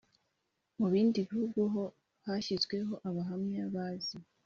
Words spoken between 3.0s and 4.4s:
Abahamya bazi